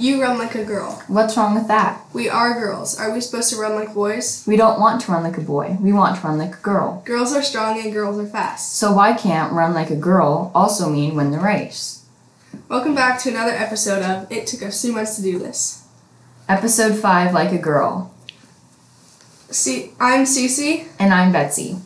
[0.00, 1.02] You run like a girl.
[1.08, 2.04] What's wrong with that?
[2.12, 2.96] We are girls.
[2.96, 4.44] Are we supposed to run like boys?
[4.46, 5.76] We don't want to run like a boy.
[5.80, 7.02] We want to run like a girl.
[7.04, 8.76] Girls are strong and girls are fast.
[8.76, 12.04] So why can't run like a girl also mean win the race?
[12.68, 15.84] Welcome back to another episode of It Took Us Two Months to Do This.
[16.48, 18.14] Episode 5 Like a Girl.
[19.50, 20.86] See, I'm Cece.
[21.00, 21.78] And I'm Betsy.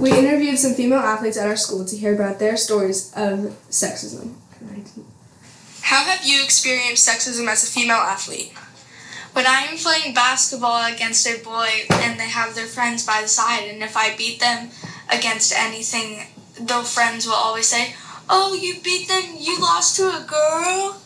[0.00, 4.34] We interviewed some female athletes at our school to hear about their stories of sexism.
[5.82, 8.54] How have you experienced sexism as a female athlete?
[9.34, 13.64] When I'm playing basketball against a boy and they have their friends by the side,
[13.68, 14.70] and if I beat them
[15.12, 16.28] against anything,
[16.60, 17.96] their friends will always say,
[18.30, 21.02] Oh, you beat them, you lost to a girl?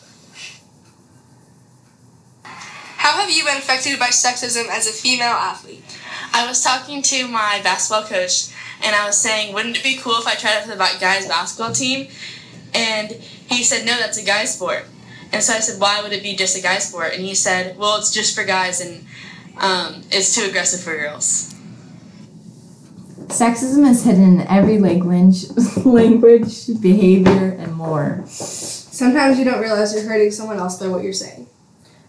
[2.43, 5.83] How have you been affected by sexism as a female athlete?
[6.35, 8.53] I was talking to my basketball coach
[8.85, 11.27] and I was saying, wouldn't it be cool if I tried out for the guys
[11.27, 12.09] basketball team?
[12.75, 14.85] And he said, no, that's a guy sport.
[15.33, 17.13] And so I said, why would it be just a guy sport?
[17.15, 19.05] And he said, well, it's just for guys and
[19.59, 21.55] um, it's too aggressive for girls.
[23.29, 25.51] Sexism is hidden in every language,
[25.85, 28.25] language, behavior, and more.
[28.27, 31.47] Sometimes you don't realize you're hurting someone else by what you're saying.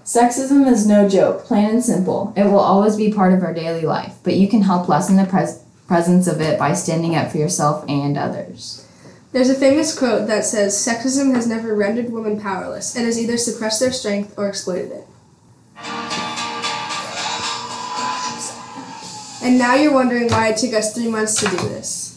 [0.06, 2.34] Sexism is no joke, plain and simple.
[2.38, 5.25] It will always be part of our daily life, but you can help lessen the
[5.25, 8.88] pres- presence of it by standing up for yourself and others.
[9.31, 12.95] There's a famous quote that says Sexism has never rendered women powerless.
[12.95, 15.07] It has either suppressed their strength or exploited it.
[19.41, 22.09] And now you're wondering why it took us three months to do this.